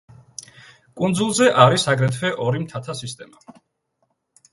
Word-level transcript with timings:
კუნძულზე 1.01 1.49
არის 1.65 1.85
აგრეთვე 1.93 2.31
ორი 2.47 2.63
მთათა 2.65 2.97
სისტემა. 3.03 3.45